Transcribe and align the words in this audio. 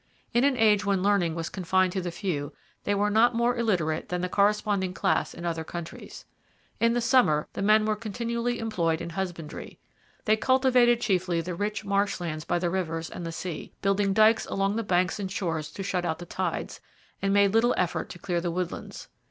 In 0.33 0.43
an 0.45 0.57
age 0.57 0.83
when 0.83 1.03
learning 1.03 1.35
was 1.35 1.47
confined 1.49 1.93
to 1.93 2.01
the 2.01 2.09
few, 2.09 2.53
they 2.85 2.95
were 2.95 3.11
not 3.11 3.35
more 3.35 3.55
illiterate 3.55 4.09
than 4.09 4.21
the 4.21 4.29
corresponding 4.29 4.95
class 4.95 5.31
in 5.35 5.45
other 5.45 5.63
countries. 5.63 6.25
'In 6.79 6.93
the 6.93 7.01
summer 7.01 7.47
the 7.53 7.61
men 7.61 7.85
were 7.85 7.95
continually 7.95 8.57
employed 8.57 8.99
in 8.99 9.11
husbandry.' 9.11 9.77
They 10.25 10.37
cultivated 10.37 11.01
chiefly 11.01 11.39
the 11.39 11.53
rich 11.53 11.85
marsh 11.85 12.19
lands 12.19 12.45
by 12.45 12.57
the 12.57 12.71
rivers 12.71 13.11
and 13.11 13.27
the 13.27 13.31
sea, 13.31 13.73
building 13.83 14.11
dikes 14.11 14.47
along 14.47 14.75
the 14.75 14.81
banks 14.81 15.19
and 15.19 15.31
shores 15.31 15.69
to 15.73 15.83
shut 15.83 16.03
out 16.03 16.17
the 16.17 16.25
tides; 16.25 16.81
and 17.21 17.31
made 17.31 17.53
little 17.53 17.75
effort 17.77 18.09
to 18.09 18.17
clear 18.17 18.41
the 18.41 18.49
woodlands. 18.49 19.07